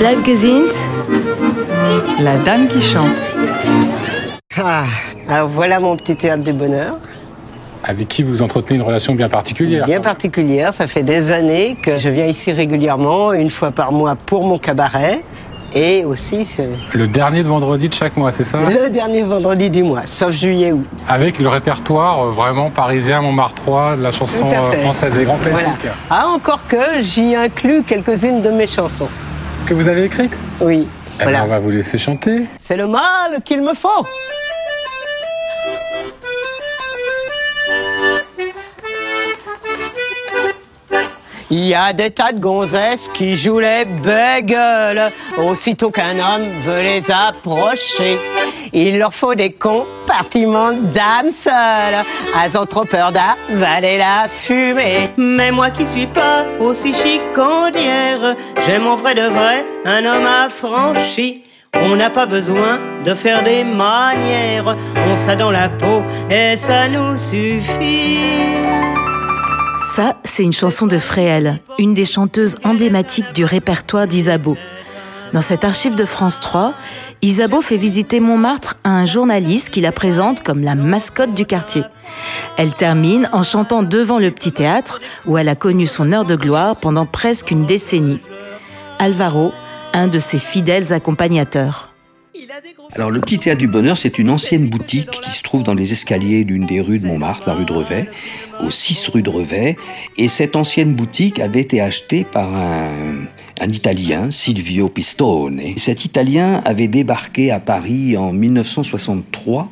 [0.00, 0.70] Bleib gesund.
[2.20, 3.32] La dame qui chante.
[4.58, 4.84] Ah,
[5.28, 6.96] alors voilà mon petit théâtre du bonheur.
[7.84, 11.96] Avec qui vous entretenez une relation bien particulière Bien particulière, ça fait des années que
[11.98, 15.22] je viens ici régulièrement, une fois par mois pour mon cabaret.
[15.74, 16.62] Et aussi ce-
[16.94, 18.58] Le dernier de vendredi de chaque mois, c'est ça?
[18.58, 20.84] Le dernier vendredi du mois, sauf juillet août.
[21.08, 25.68] Avec le répertoire euh, vraiment parisien, Montmartrois, de la chanson euh, française, des grands classiques.
[25.80, 25.96] Voilà.
[26.10, 29.06] Ah, encore que j'y inclus quelques-unes de mes chansons.
[29.66, 30.86] Que vous avez écrites Oui,
[31.20, 32.44] Eh ben, on va vous laisser chanter.
[32.60, 33.88] C'est le mal qu'il me faut.
[41.52, 45.10] Il y a des tas de gonzesses qui jouent les bégueules.
[45.36, 48.20] Aussitôt qu'un homme veut les approcher,
[48.72, 52.04] il leur faut des compartiments d'âme seule.
[52.40, 55.10] Elles ont trop peur d'avaler la fumée.
[55.16, 61.44] Mais moi qui suis pas aussi chicandière, j'aime en vrai de vrai un homme affranchi.
[61.74, 64.76] On n'a pas besoin de faire des manières,
[65.08, 68.18] on s'a dans la peau et ça nous suffit.
[69.94, 74.56] Ça, c'est une chanson de Fréhel, une des chanteuses emblématiques du répertoire d'Isabeau.
[75.32, 76.74] Dans cette archive de France 3,
[77.22, 81.82] Isabeau fait visiter Montmartre à un journaliste qui la présente comme la mascotte du quartier.
[82.56, 86.36] Elle termine en chantant devant le petit théâtre où elle a connu son heure de
[86.36, 88.20] gloire pendant presque une décennie.
[89.00, 89.52] Alvaro,
[89.92, 91.89] un de ses fidèles accompagnateurs.
[92.92, 95.92] Alors le Petit Théâtre du Bonheur, c'est une ancienne boutique qui se trouve dans les
[95.92, 98.08] escaliers d'une des rues de Montmartre, la rue de Revet,
[98.64, 99.76] au 6 rue de Revet.
[100.16, 103.26] Et cette ancienne boutique avait été achetée par un,
[103.60, 105.60] un Italien, Silvio Pistone.
[105.60, 109.70] Et cet Italien avait débarqué à Paris en 1963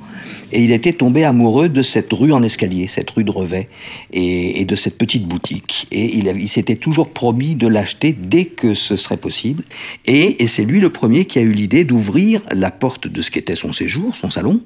[0.53, 3.69] et il était tombé amoureux de cette rue en escalier, cette rue de Revet,
[4.13, 5.87] et, de cette petite boutique.
[5.91, 9.65] Et il, s'était toujours promis de l'acheter dès que ce serait possible.
[10.07, 13.55] Et, c'est lui le premier qui a eu l'idée d'ouvrir la porte de ce qu'était
[13.55, 14.61] son séjour, son salon,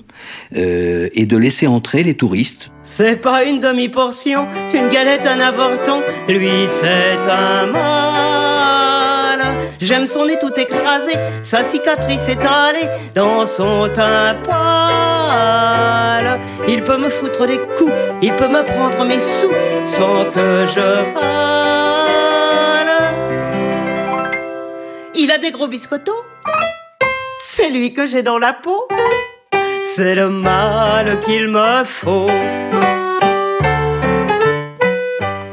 [0.57, 2.71] euh, et de laisser entrer les touristes.
[2.83, 6.01] C'est pas une demi-portion, une galette, un avorton.
[6.29, 9.12] Lui, c'est un mal.
[9.83, 11.11] J'aime son nez tout écrasé,
[11.43, 16.39] sa cicatrice étalée dans son teint pâle.
[16.69, 17.93] Il peut me foutre des coups,
[18.23, 19.51] il peut me prendre mes sous
[19.85, 22.93] sans que je râle.
[25.17, 26.25] Il a des gros biscottos,
[27.41, 28.87] c'est lui que j'ai dans la peau.
[29.85, 32.31] C'est le mal qu'il me faut.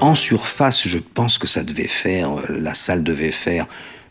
[0.02, 3.66] En surface, je pense que ça devait faire, euh, la salle devait faire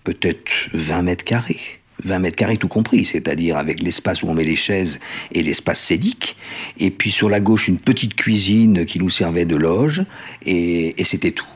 [0.04, 1.60] peut-être 20 mètres carrés.
[2.04, 5.00] 20 mètres carrés tout compris, c'est-à-dire avec l'espace où on met les chaises
[5.32, 6.36] et l'espace scénique.
[6.78, 10.04] Et puis sur la gauche, une petite cuisine qui nous servait de loge,
[10.44, 11.47] et, et c'était tout.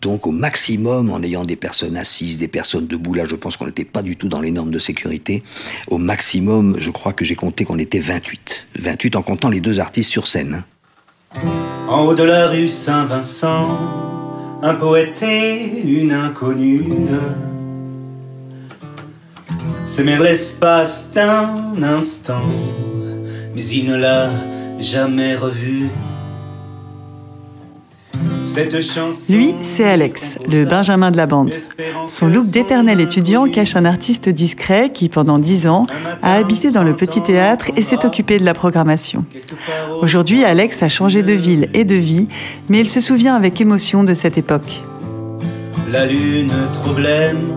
[0.00, 3.66] Donc au maximum, en ayant des personnes assises, des personnes debout, là je pense qu'on
[3.66, 5.44] n'était pas du tout dans les normes de sécurité.
[5.86, 8.66] Au maximum, je crois que j'ai compté qu'on était 28.
[8.80, 10.64] 28 en comptant les deux artistes sur scène.
[11.88, 13.78] En haut de la rue Saint-Vincent,
[14.62, 16.82] un poète et une inconnue
[19.92, 22.48] s'aimèrent l'espace d'un instant,
[23.54, 24.30] mais il ne l'a
[24.80, 25.36] jamais
[28.80, 31.52] chanson Lui, c'est Alex, le Benjamin de la bande.
[32.06, 35.86] Son look d'éternel étudiant cache un artiste discret qui, pendant dix ans,
[36.22, 39.26] a habité dans le petit théâtre et s'est occupé de la programmation.
[40.00, 42.28] Aujourd'hui, Alex a changé de ville et de vie,
[42.70, 44.84] mais il se souvient avec émotion de cette époque.
[45.90, 47.56] La lune trop blême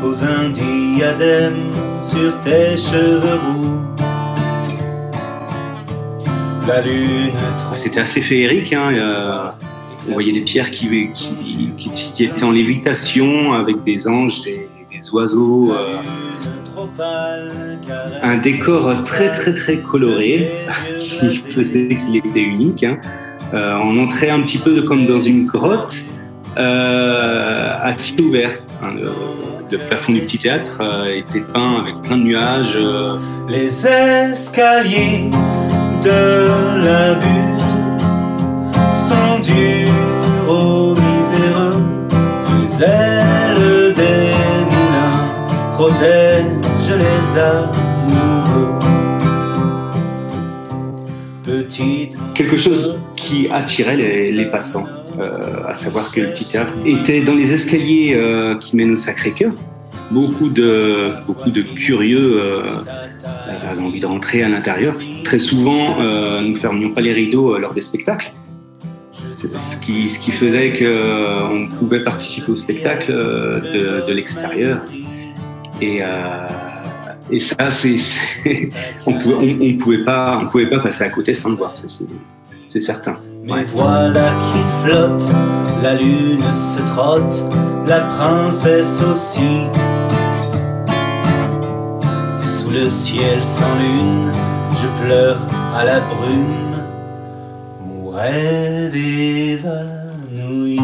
[0.00, 1.70] pose un diadème
[2.02, 3.80] sur tes cheveux roux.
[6.66, 8.72] La lune trop C'était assez féerique.
[8.72, 9.48] Hein, euh,
[10.08, 14.68] on voyait des pierres qui, qui, qui, qui étaient en lévitation avec des anges, des,
[14.90, 15.72] des oiseaux.
[15.72, 15.96] euh,
[18.22, 20.48] un décor très très très coloré
[20.98, 22.84] qui faisait qu'il était unique.
[22.84, 22.98] Hein.
[23.54, 25.96] Euh, on entrait un petit peu comme dans une grotte
[26.58, 28.58] euh, à ciel ouvert.
[28.82, 28.92] Hein.
[28.94, 29.12] le,
[29.70, 32.76] le plafond du petit théâtre euh, était peint avec plein de nuages.
[32.76, 33.16] euh,
[33.48, 35.30] Les escaliers
[36.02, 37.74] de la butte
[38.92, 41.82] sont durs aux miséreux.
[42.62, 44.32] Les ailes des
[44.70, 48.78] moulins protègent les amoureux.
[51.44, 54.84] Petite quelque chose qui attirait les, les passants,
[55.20, 59.52] à savoir que le petit théâtre était dans les escaliers euh, qui mènent au Sacré-Cœur.
[60.10, 62.82] Beaucoup de, beaucoup de curieux euh,
[63.70, 64.96] avaient envie de rentrer à l'intérieur.
[65.24, 68.32] Très souvent, euh, nous ne fermions pas les rideaux euh, lors des spectacles.
[69.32, 74.80] Ce qui, ce qui faisait qu'on pouvait participer au spectacle euh, de, de l'extérieur.
[75.80, 76.00] Et,
[77.30, 77.96] et ça, c'est,
[79.06, 80.04] on pouvait, on, pouvait
[80.50, 83.18] pouvait pas passer à côté sans le voir, c'est certain.
[83.48, 85.32] Mais voilà qu'il flotte,
[85.82, 87.42] la lune se trotte,
[87.86, 89.66] la princesse aussi.
[92.36, 94.30] Sous le ciel sans lune,
[94.76, 95.38] je pleure
[95.74, 96.76] à la brume,
[97.86, 100.78] mon rêve évanoui.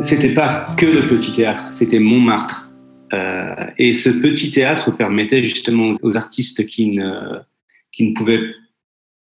[0.00, 2.71] C'était pas que le petit théâtre, c'était Montmartre.
[3.82, 7.40] Et ce petit théâtre permettait justement aux artistes qui ne,
[7.90, 8.38] qui ne pouvaient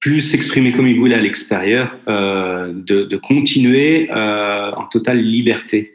[0.00, 5.92] plus s'exprimer comme ils voulaient à l'extérieur, euh, de, continuer euh, en totale liberté.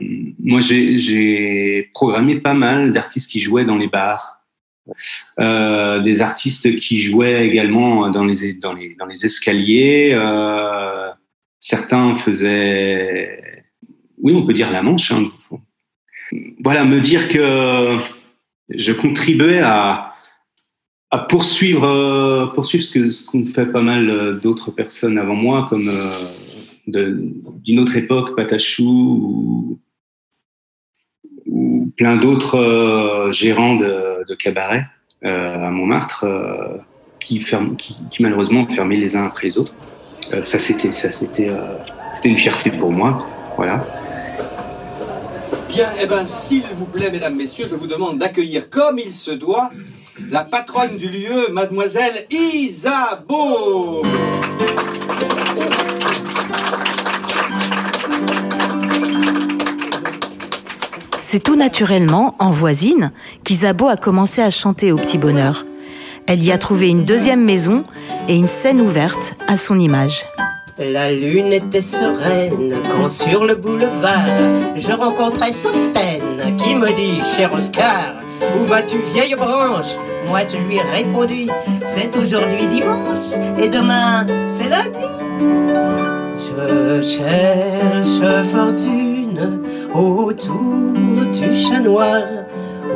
[0.00, 4.46] Moi, j'ai programmé pas mal d'artistes qui jouaient dans les bars,
[5.38, 10.18] euh, des artistes qui jouaient également dans les, dans les, dans les escaliers.
[11.58, 13.66] Certains faisaient,
[14.22, 15.12] oui, on peut dire la manche.
[15.12, 15.26] Hein.
[16.60, 17.98] Voilà, me dire que
[18.70, 20.10] je contribuais à,
[21.28, 25.90] poursuivre, euh, poursuivre ce qu'ont fait pas mal d'autres personnes avant moi, comme
[26.86, 29.80] d'une autre époque, Patachou ou,
[31.96, 34.84] plein d'autres euh, gérants de, de cabaret
[35.24, 36.78] euh, à Montmartre euh,
[37.20, 37.44] qui,
[38.20, 39.74] malheureusement fermaient les uns après les autres.
[40.42, 41.48] ça c'était c'était
[42.24, 43.24] une fierté pour moi,
[43.56, 43.82] voilà.
[45.74, 49.32] Bien, eh ben, s'il vous plaît, mesdames, messieurs, je vous demande d'accueillir comme il se
[49.32, 49.72] doit
[50.30, 54.04] la patronne du lieu, mademoiselle Isabeau.
[61.22, 63.10] C'est tout naturellement, en voisine,
[63.42, 65.64] qu'Isabeau a commencé à chanter au petit bonheur.
[66.28, 67.82] Elle y a trouvé une deuxième maison
[68.28, 70.24] et une scène ouverte à son image.
[70.76, 74.26] La lune était sereine quand sur le boulevard
[74.74, 78.14] je rencontrais Sostène qui me dit Cher Oscar,
[78.58, 79.94] où vas-tu vieille branche?
[80.26, 81.46] Moi je lui ai répondu
[81.84, 85.06] C'est aujourd'hui dimanche et demain c'est lundi.
[86.38, 89.62] Je cherche fortune
[89.94, 90.92] autour
[91.32, 92.24] du chat noir,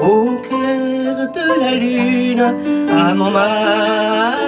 [0.03, 2.43] au clair de la lune,
[2.91, 4.48] à Montmartre.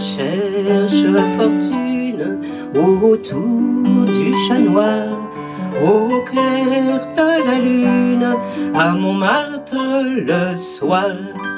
[0.00, 1.06] cherche
[1.36, 2.38] fortune
[2.74, 5.08] autour du chat noir,
[5.84, 8.36] au clair de la lune,
[8.74, 11.10] à Montmartre le soir.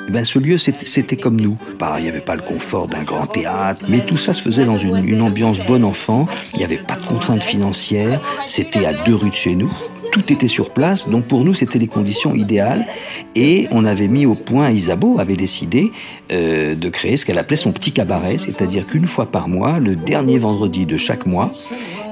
[0.08, 1.56] Eh ben, ce lieu, c'était comme nous.
[1.78, 4.64] Bah, il n'y avait pas le confort d'un grand théâtre, mais tout ça se faisait
[4.64, 6.26] dans une, une ambiance bon enfant.
[6.54, 8.20] Il n'y avait pas de contraintes financières.
[8.46, 9.72] C'était à deux rues de chez nous.
[10.12, 12.86] Tout était sur place, donc pour nous c'était les conditions idéales.
[13.34, 15.90] Et on avait mis au point, Isabeau avait décidé
[16.30, 19.96] euh, de créer ce qu'elle appelait son petit cabaret, c'est-à-dire qu'une fois par mois, le
[19.96, 21.50] dernier vendredi de chaque mois,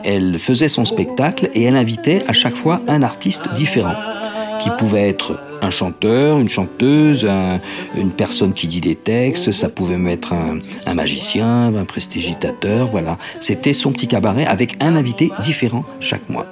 [0.02, 3.94] elle faisait son spectacle et elle invitait à chaque fois un artiste différent,
[4.62, 7.29] qui pouvait être un chanteur, une chanteuse,
[7.94, 13.19] une personne qui dit des textes, ça pouvait mettre un, un magicien, un prestigitateur, voilà.
[13.41, 16.46] C'était son petit cabaret avec un invité différent chaque mois.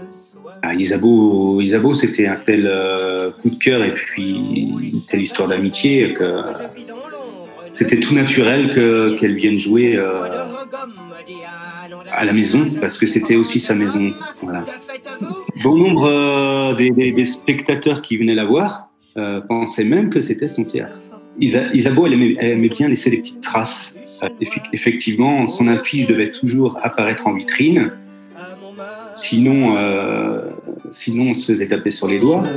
[0.79, 4.31] Isabeau, Isabeau c'était un tel euh, coup de cœur et puis
[4.93, 6.31] une telle histoire d'amitié que
[7.71, 10.25] c'était tout naturel qu'elle vienne jouer euh,
[12.11, 14.13] à la maison parce que c'était aussi sa maison.
[15.63, 18.89] Bon nombre euh, des, spectateurs qui venaient la voir
[19.49, 21.01] pensait même que c'était son théâtre.
[21.41, 24.01] Isa, Isabeau, elle aimait, elle aimait, bien laisser des petites traces.
[24.73, 27.93] Effectivement, son affiche devait toujours apparaître en vitrine.
[29.19, 30.51] Sinon, euh,
[30.91, 32.45] sinon, on se faisait taper sur les doigts.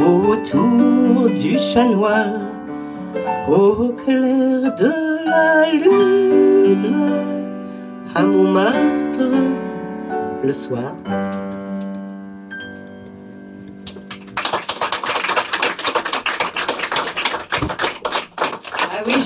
[0.00, 2.26] autour du chat noir,
[3.46, 4.90] au clair de
[5.28, 6.94] la lune,
[8.14, 9.28] à Montmartre,
[10.42, 10.94] le soir.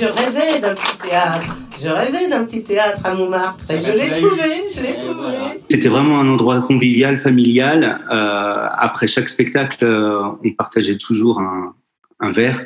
[0.01, 1.68] je rêvais d'un petit théâtre.
[1.81, 5.61] Je rêvais d'un petit théâtre à Montmartre et je l'ai trouvé, je l'ai trouvé.
[5.71, 8.01] C'était vraiment un endroit convivial, familial.
[8.11, 11.75] Euh, après chaque spectacle, euh, on partageait toujours un,
[12.19, 12.65] un verre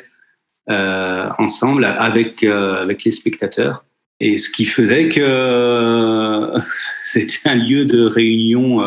[0.69, 3.85] euh, ensemble avec, euh, avec les spectateurs.
[4.19, 6.53] Et ce qui faisait que
[7.05, 8.81] c'était un lieu de réunion.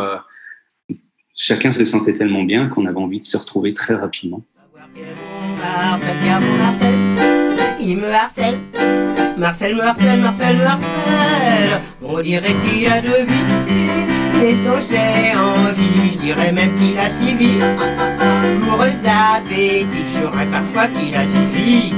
[1.37, 4.43] chacun se sentait tellement bien qu'on avait envie de se retrouver très rapidement.
[7.79, 8.59] Il me harcèle.
[9.37, 11.81] Marcel, Marcel, Marcel, Marcel.
[12.03, 13.45] On dirait qu'il a deux vies.
[14.41, 17.59] Mais dont j'ai envie, je dirais même qu'il a six vies.
[18.65, 21.95] Coureux appétit, j'aurais parfois qu'il a dix vies.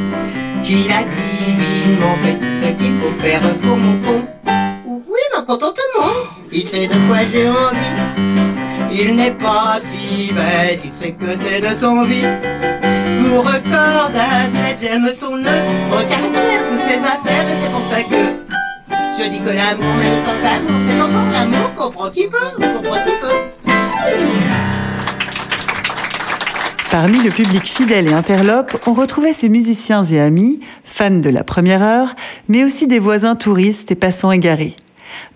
[0.63, 4.27] Qu'il a divinement fait tout ce qu'il faut faire pour mon con.
[4.87, 6.13] Oui, mon contentement.
[6.51, 8.91] Il sait de quoi j'ai envie.
[8.91, 12.25] Il n'est pas si bête, il sait que c'est de son vie.
[13.29, 18.17] Vous record d'athlète, j'aime son œuvre, caractère, toutes ses affaires, et c'est pour ça que
[19.19, 23.13] je dis que l'amour, même sans amour, c'est encore l'amour, comprend qui peut, comprend qui
[23.21, 23.69] peut.
[26.91, 31.45] Parmi le public fidèle et interlope, on retrouvait ses musiciens et amis, fans de la
[31.45, 32.17] première heure,
[32.49, 34.75] mais aussi des voisins touristes et passants égarés.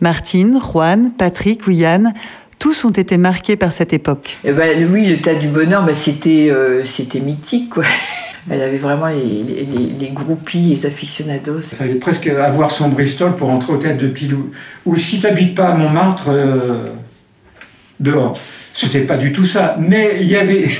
[0.01, 2.15] Martine, Juan, Patrick ou Yann,
[2.62, 4.38] tous ont été marqués par cette époque.
[4.45, 7.71] Eh ben, oui, le tas du bonheur, ben, c'était, euh, c'était mythique.
[7.71, 7.83] Quoi.
[8.50, 9.66] Elle avait vraiment les, les,
[9.99, 11.59] les, groupies, les aficionados.
[11.59, 14.52] Il fallait presque avoir son Bristol pour entrer au théâtre de Pilou.
[14.87, 16.87] Ou si tu n'habites pas à Montmartre, euh,
[17.99, 18.38] dehors.
[18.73, 19.75] C'était pas du tout ça.
[19.81, 20.64] Mais il y avait...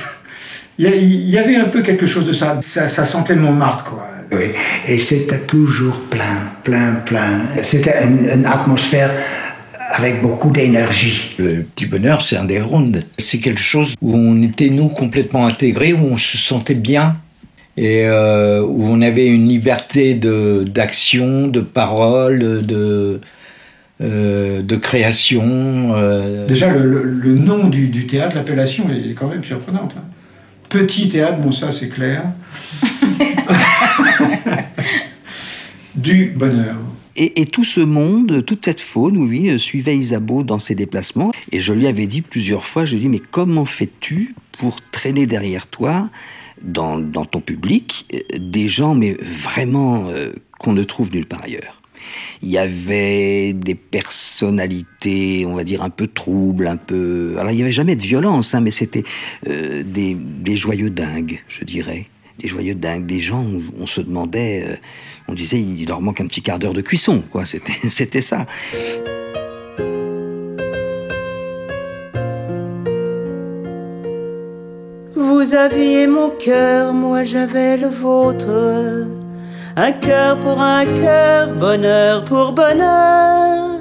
[0.79, 2.59] Il y avait un peu quelque chose de ça.
[2.63, 4.09] Ça, ça sentait le Montmartre, quoi.
[4.33, 4.47] Oui,
[4.89, 7.43] et c'était toujours plein, plein, plein.
[7.63, 9.11] C'était une, une atmosphère
[9.93, 11.35] avec beaucoup d'énergie.
[11.39, 13.05] Le petit bonheur, c'est un des rondes.
[13.19, 17.17] C'est quelque chose où on était, nous, complètement intégrés, où on se sentait bien
[17.77, 23.21] et euh, où on avait une liberté d'action, de, de parole, de,
[24.01, 25.43] euh, de création.
[25.95, 26.47] Euh...
[26.47, 29.95] Déjà, le, le, le, nom du, du théâtre, l'appellation est quand même surprenante.
[29.97, 30.05] Hein.
[30.69, 32.25] Petit théâtre, bon ça c'est clair.
[35.95, 36.77] du bonheur.
[37.17, 41.33] Et, tout ce monde, toute cette faune, oui, suivait Isabeau dans ses déplacements.
[41.51, 44.81] Et je lui avais dit plusieurs fois, je lui ai dit, mais comment fais-tu pour
[44.91, 46.11] traîner derrière toi,
[46.63, 48.07] dans, ton public,
[48.39, 51.83] des gens, mais vraiment euh, qu'on ne trouve nulle part ailleurs?
[52.43, 57.37] Il y avait des personnalités, on va dire, un peu troubles, un peu...
[57.39, 59.05] Alors, il n'y avait jamais de violence, hein, mais c'était
[59.49, 62.09] euh, des, des, joyeux dingues, je dirais.
[62.39, 64.65] Des joyeux dingues, des gens où on se demandait...
[64.67, 64.77] Euh,
[65.29, 67.47] on disait, il leur manque un petit quart d'heure de cuisson, quoi.
[67.47, 68.47] C'était, c'était ça.
[75.15, 78.47] Vous aviez mon cœur, moi j'avais le vôtre.
[79.77, 83.81] Un cœur pour un cœur, bonheur pour bonheur.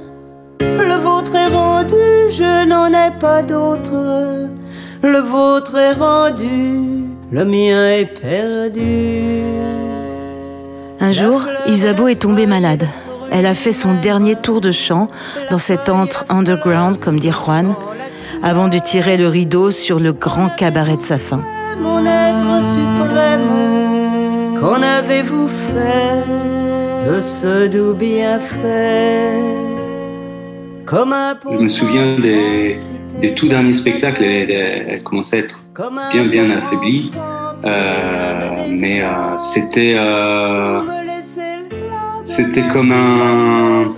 [0.59, 4.49] Le vôtre est rendu, je n'en ai pas d'autre.
[5.03, 9.41] Le vôtre est rendu, le mien est perdu.
[10.99, 12.85] Un jour, Isabeau est tombée malade.
[13.31, 15.07] Elle a fait son dernier tour de chant
[15.49, 17.73] dans cet antre underground, comme dit Juan,
[18.43, 21.39] avant de tirer le rideau sur le grand cabaret de sa fin.
[21.79, 23.49] Mon être suprême,
[24.59, 29.39] qu'en avez-vous fait de ce doux bienfait?
[30.85, 32.77] Comme un Je me souviens des,
[33.21, 35.61] des tout derniers spectacles, elle, elle commençait à être
[36.11, 37.11] bien bien affaiblie.
[37.63, 40.81] Euh, mais euh, c'était euh,
[42.23, 43.91] c'était comme un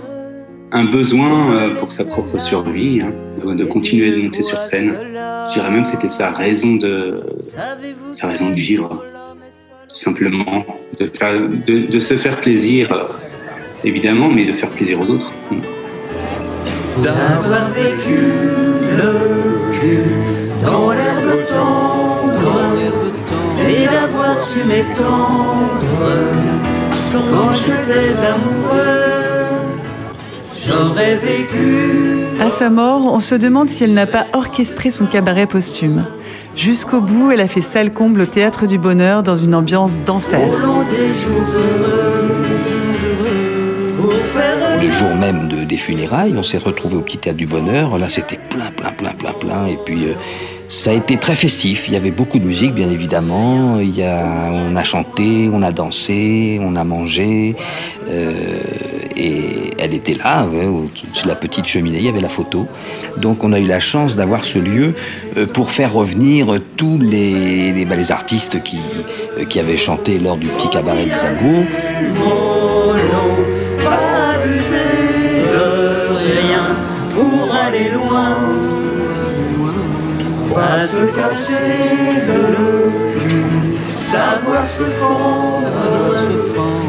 [0.72, 3.12] un besoin pour sa propre survie hein,
[3.44, 4.92] de, de, continuer de monter sur scène.
[5.48, 7.22] Je dirais même c'était sa raison de
[8.12, 9.04] sa raison de vivre
[9.88, 10.64] tout simplement
[10.98, 12.92] de, faire, de, de se faire plaisir
[13.84, 15.32] évidemment mais de faire plaisir aux autres.
[17.02, 18.18] D'avoir vécu
[18.98, 20.00] le cul
[20.60, 21.23] dans l'herbe
[21.54, 22.74] tendre
[23.68, 25.64] et d'avoir su m'étendre
[27.12, 29.24] quand j'étais amoureux.
[30.66, 32.20] J'aurais vécu.
[32.40, 36.04] À sa mort, on se demande si elle n'a pas orchestré son cabaret posthume.
[36.56, 40.40] Jusqu'au bout, elle a fait salle comble au théâtre du bonheur dans une ambiance d'enfer.
[44.82, 47.98] Le jour même de, des funérailles, on s'est retrouvé au petit théâtre du bonheur.
[47.98, 49.66] Là, c'était plein, plein, plein, plein, plein.
[49.66, 50.06] Et puis.
[50.06, 50.14] Euh,
[50.68, 51.84] ça a été très festif.
[51.88, 53.78] Il y avait beaucoup de musique, bien évidemment.
[53.80, 57.56] Il y a, on a chanté, on a dansé, on a mangé.
[58.08, 58.32] Euh,
[59.16, 60.66] et elle était là, ouais,
[61.26, 61.98] la petite cheminée.
[61.98, 62.66] Il y avait la photo.
[63.16, 64.94] Donc, on a eu la chance d'avoir ce lieu
[65.36, 68.78] euh, pour faire revenir tous les, les, bah, artistes qui,
[69.38, 71.64] euh, qui avaient chanté lors du petit cabaret d'Isabeau.
[72.24, 72.43] Pas
[80.54, 82.22] pas se casser
[83.18, 85.66] cul, savoir se fondre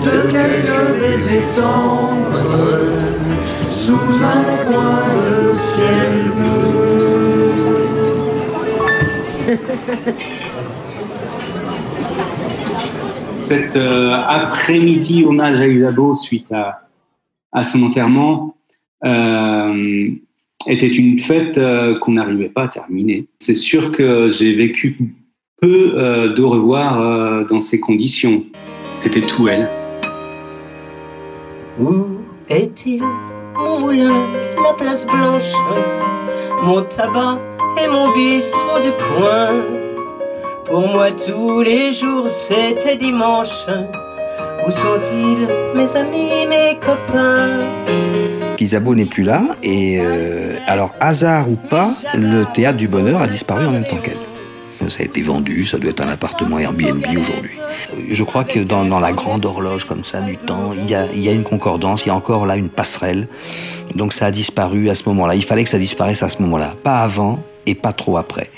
[0.05, 2.79] de quelques baisers tendres
[3.67, 5.03] sous un coin
[5.51, 6.85] de ciel bleu.
[13.43, 16.87] Cet euh, après-midi hommage à Isabeau suite à,
[17.51, 18.55] à son enterrement,
[19.03, 20.09] euh,
[20.67, 23.27] était une fête euh, qu'on n'arrivait pas à terminer.
[23.39, 24.97] C'est sûr que j'ai vécu
[25.61, 28.43] peu euh, de revoir euh, dans ces conditions.
[28.93, 29.69] C'était tout elle.
[31.79, 32.19] Où
[32.49, 33.03] est-il
[33.55, 34.13] mon moulin,
[34.57, 35.53] la place blanche,
[36.63, 37.41] mon tabac
[37.83, 39.49] et mon bistrot du coin?
[40.65, 43.67] Pour moi tous les jours c'était dimanche.
[44.67, 47.59] Où sont-ils mes amis, mes copains?
[48.59, 53.27] Isabeau n'est plus là et euh, alors hasard ou pas, le théâtre du bonheur a
[53.27, 54.17] disparu en même temps qu'elle.
[54.89, 57.59] Ça a été vendu, ça doit être un appartement Airbnb aujourd'hui.
[58.11, 61.23] Je crois que dans, la grande horloge comme ça du temps, il y, a, il
[61.23, 63.27] y a une concordance, il y a encore là une passerelle.
[63.93, 65.35] Donc ça a disparu à ce moment-là.
[65.35, 68.49] Il fallait que ça disparaisse à ce moment-là, pas avant et pas trop après.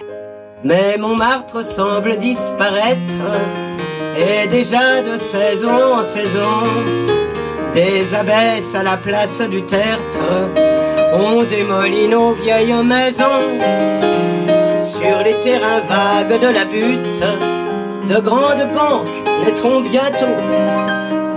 [0.63, 3.13] Mais Montmartre semble disparaître,
[4.17, 6.61] et déjà de saison en saison,
[7.73, 10.19] des abbesses à la place du tertre
[11.13, 13.45] ont démoli nos vieilles maisons.
[14.83, 17.23] Sur les terrains vagues de la butte,
[18.07, 20.37] de grandes banques naîtront bientôt.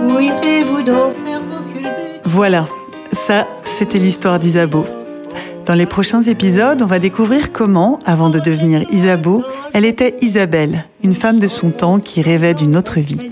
[0.03, 2.21] Où irez-vous donc faire vos culbutes?
[2.25, 2.65] Voilà,
[3.11, 3.47] ça,
[3.77, 4.85] c'était l'histoire d'Isabeau.
[5.65, 10.85] Dans les prochains épisodes, on va découvrir comment, avant de devenir Isabeau, elle était Isabelle,
[11.03, 13.29] une femme de son temps qui rêvait d'une autre vie.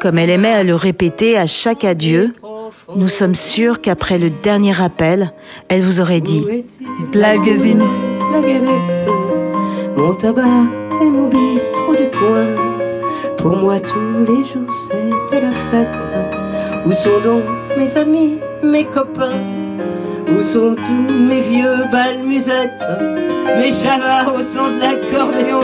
[0.00, 2.34] Comme elle aimait à le répéter à chaque adieu,
[2.94, 5.32] nous sommes sûrs qu'après le dernier appel,
[5.68, 6.46] elle vous aurait dit
[7.12, 7.86] Blagazins.
[8.32, 9.04] La galette,
[9.96, 10.42] mon tabac
[11.02, 12.46] et mon bistrot du coin.
[13.38, 16.08] Pour moi, tous les jours, c'était la fête.
[16.86, 17.44] Où sont donc
[17.76, 19.42] mes amis, mes copains?
[20.28, 25.62] Où sont tous mes vieux balmusettes Mes chavas au son de l'accordéon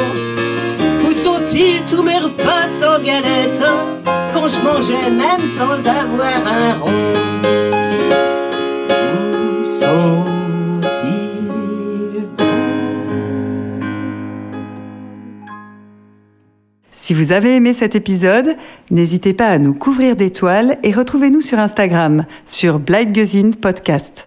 [1.07, 3.63] Où sont-ils tous mes repas sans galette
[4.33, 6.91] Quand je mangeais même sans avoir un rond?
[9.61, 11.25] Où sont-ils
[17.05, 18.57] Si vous avez aimé cet épisode,
[18.91, 24.23] n'hésitez pas à nous couvrir d'étoiles et retrouvez-nous sur Instagram, sur Blind Podcast.